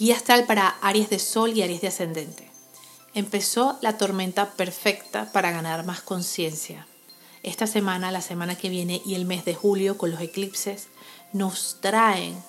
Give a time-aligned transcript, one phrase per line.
[0.00, 2.50] Guía astral para Aries de Sol y Aries de Ascendente.
[3.12, 6.86] Empezó la tormenta perfecta para ganar más conciencia.
[7.42, 10.88] Esta semana, la semana que viene y el mes de julio con los eclipses
[11.34, 12.42] nos traen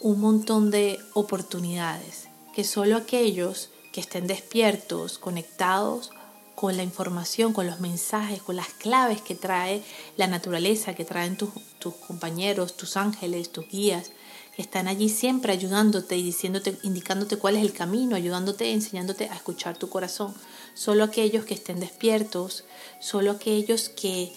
[0.00, 6.10] un montón de oportunidades que solo aquellos que estén despiertos, conectados
[6.56, 9.84] con la información, con los mensajes, con las claves que trae
[10.16, 14.10] la naturaleza, que traen tus, tus compañeros, tus ángeles, tus guías,
[14.58, 19.78] están allí siempre ayudándote y diciéndote, indicándote cuál es el camino, ayudándote, enseñándote a escuchar
[19.78, 20.34] tu corazón.
[20.74, 22.64] Solo aquellos que estén despiertos,
[23.00, 24.32] solo aquellos que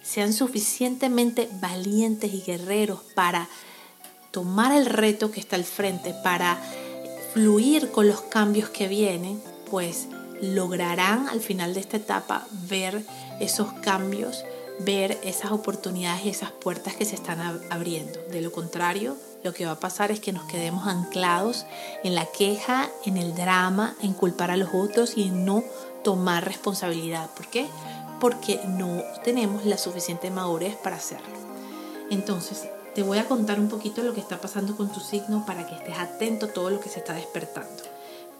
[0.00, 3.48] sean suficientemente valientes y guerreros para
[4.30, 6.56] tomar el reto que está al frente, para
[7.32, 10.06] fluir con los cambios que vienen, pues
[10.40, 13.04] lograrán al final de esta etapa ver
[13.40, 14.44] esos cambios,
[14.80, 18.20] ver esas oportunidades y esas puertas que se están abriendo.
[18.30, 21.66] De lo contrario, lo que va a pasar es que nos quedemos anclados
[22.02, 25.62] en la queja, en el drama, en culpar a los otros y en no
[26.02, 27.30] tomar responsabilidad.
[27.36, 27.66] ¿Por qué?
[28.20, 31.34] Porque no tenemos la suficiente madurez para hacerlo.
[32.10, 35.66] Entonces, te voy a contar un poquito lo que está pasando con tu signo para
[35.66, 37.82] que estés atento a todo lo que se está despertando.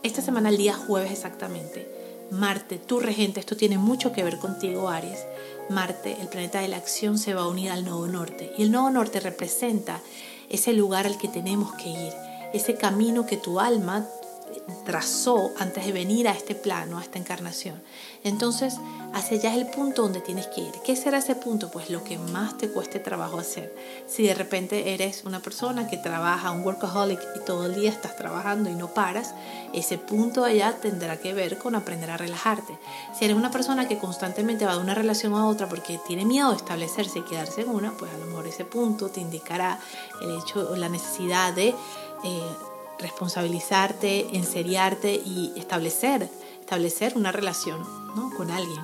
[0.03, 2.04] Esta semana, el día jueves exactamente,
[2.35, 5.25] Marte, tu regente, esto tiene mucho que ver contigo, Aries.
[5.71, 8.53] Marte, el planeta de la acción, se va a unir al nodo norte.
[8.59, 10.01] Y el nodo norte representa
[10.51, 12.13] ese lugar al que tenemos que ir,
[12.53, 14.09] ese camino que tu alma
[14.85, 17.83] trazó antes de venir a este plano, a esta encarnación.
[18.23, 18.77] Entonces,
[19.13, 20.73] hacia allá es el punto donde tienes que ir.
[20.85, 21.71] ¿Qué será ese punto?
[21.71, 23.75] Pues lo que más te cueste trabajo hacer.
[24.07, 28.17] Si de repente eres una persona que trabaja, un workaholic, y todo el día estás
[28.17, 29.35] trabajando y no paras,
[29.73, 32.79] ese punto allá tendrá que ver con aprender a relajarte.
[33.19, 36.51] Si eres una persona que constantemente va de una relación a otra porque tiene miedo
[36.51, 39.79] de establecerse y quedarse en una, pues a lo mejor ese punto te indicará
[40.23, 41.69] el hecho o la necesidad de...
[42.25, 46.29] Eh, responsabilizarte, enseriarte y establecer,
[46.61, 47.81] establecer una relación
[48.15, 48.31] ¿no?
[48.37, 48.81] con alguien.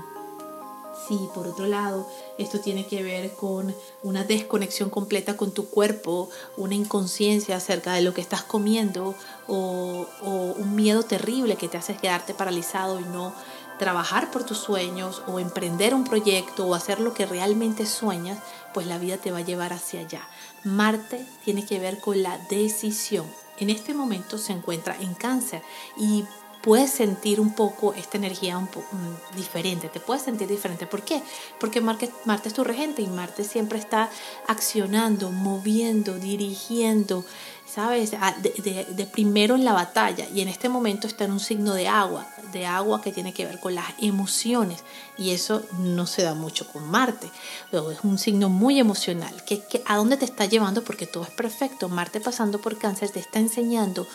[1.09, 2.07] Si por otro lado
[2.39, 8.03] esto tiene que ver con una desconexión completa con tu cuerpo, una inconsciencia acerca de
[8.03, 9.15] lo que estás comiendo
[9.49, 13.33] o, o un miedo terrible que te hace quedarte paralizado y no
[13.81, 18.39] trabajar por tus sueños o emprender un proyecto o hacer lo que realmente sueñas,
[18.75, 20.21] pues la vida te va a llevar hacia allá.
[20.65, 23.25] Marte tiene que ver con la decisión
[23.61, 25.63] en este momento se encuentra en cáncer
[25.97, 26.25] y
[26.63, 30.87] puedes sentir un poco esta energía un poco mm, diferente, te puedes sentir diferente.
[30.87, 31.23] ¿Por qué?
[31.59, 34.11] Porque Marte, Marte es tu regente y Marte siempre está
[34.47, 37.25] accionando, moviendo, dirigiendo,
[37.67, 38.13] ¿sabes?
[38.21, 41.73] Ah, de, de, primero en la batalla y en este momento está en un signo
[41.73, 44.83] de agua, de agua que tiene que ver con las emociones
[45.17, 47.31] y eso no se da mucho con Marte.
[47.73, 49.45] es un signo muy emocional.
[49.47, 50.83] ¿Qué, a dónde te está llevando?
[50.83, 51.89] Porque todo es perfecto.
[51.89, 54.07] Marte pasando por cáncer te está enseñando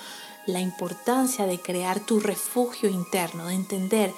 [0.46, 4.12] la importancia de crear tu refugio interno, de entender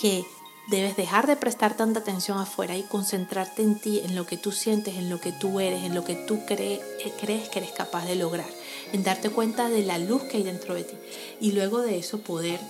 [0.00, 0.24] que
[0.68, 4.52] debes dejar de prestar tanta atención afuera y concentrarte en ti, en lo que tú
[4.52, 7.72] sientes, en lo que tú eres, en lo que tú crees, eh, crees que eres
[7.72, 8.48] capaz de lograr,
[8.92, 10.96] en darte cuenta de la luz que hay dentro de ti
[11.40, 12.60] y luego de eso poder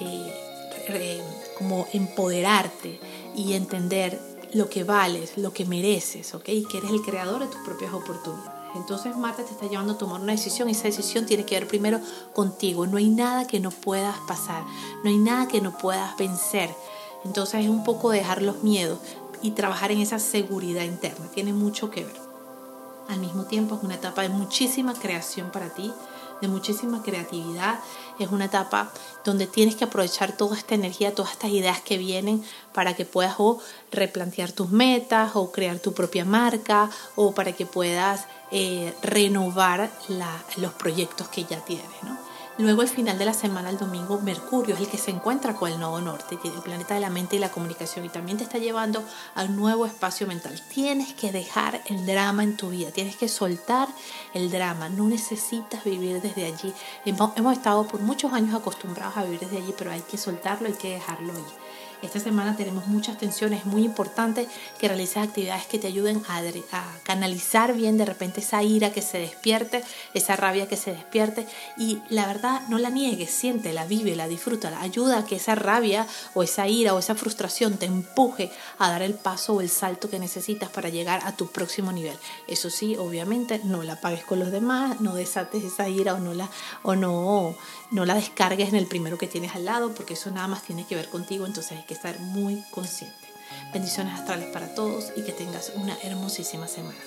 [0.00, 1.20] eh,
[1.58, 3.00] como empoderarte
[3.34, 4.18] y entender
[4.54, 6.48] lo que vales, lo que mereces, ¿ok?
[6.48, 8.57] Y que eres el creador de tus propias oportunidades.
[8.78, 11.66] Entonces Marte te está llevando a tomar una decisión y esa decisión tiene que ver
[11.66, 12.00] primero
[12.32, 12.86] contigo.
[12.86, 14.62] No hay nada que no puedas pasar,
[15.02, 16.74] no hay nada que no puedas vencer.
[17.24, 19.00] Entonces es un poco dejar los miedos
[19.42, 21.26] y trabajar en esa seguridad interna.
[21.34, 22.16] Tiene mucho que ver.
[23.08, 25.92] Al mismo tiempo es una etapa de muchísima creación para ti,
[26.40, 27.80] de muchísima creatividad.
[28.18, 28.92] Es una etapa
[29.24, 33.36] donde tienes que aprovechar toda esta energía, todas estas ideas que vienen para que puedas
[33.90, 39.90] replantear tus metas o crear tu propia marca o para que puedas eh, renovar
[40.56, 42.02] los proyectos que ya tienes.
[42.02, 42.17] ¿no?
[42.58, 45.70] Luego al final de la semana, el domingo, Mercurio es el que se encuentra con
[45.70, 48.58] el nodo norte, el planeta de la mente y la comunicación, y también te está
[48.58, 49.04] llevando
[49.36, 50.60] al nuevo espacio mental.
[50.68, 53.86] Tienes que dejar el drama en tu vida, tienes que soltar
[54.34, 56.74] el drama, no necesitas vivir desde allí.
[57.04, 60.74] Hemos, estado por muchos años acostumbrados a vivir desde allí, pero hay que soltarlo, hay
[60.74, 61.44] que dejarlo ahí.
[62.00, 64.46] Esta semana tenemos muchas tensiones, es muy importante
[64.78, 66.42] que realices actividades que te ayuden a,
[67.02, 69.82] canalizar bien de repente esa ira que se despierte,
[70.14, 71.46] esa rabia que se despierte
[71.76, 76.06] y la verdad no la niegues, siéntela, vive, la disfruta, ayuda a que esa rabia
[76.34, 80.10] o esa ira o esa frustración te empuje a dar el paso o el salto
[80.10, 82.16] que necesitas para llegar a tu próximo nivel.
[82.46, 86.34] Eso sí, obviamente no la pagues con los demás, no desates esa ira o no
[86.34, 86.48] la
[86.82, 87.56] o no
[87.90, 90.86] no la descargues en el primero que tienes al lado porque eso nada más tiene
[90.86, 93.16] que ver contigo, entonces que estar muy consciente.
[93.72, 96.98] Bendiciones astrales para todos y que tengas una hermosísima semana.